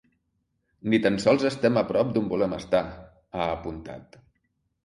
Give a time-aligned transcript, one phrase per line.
[0.93, 2.83] “Ni tan sols estem a prop d’on volem estar”,
[3.37, 4.19] ha apuntat.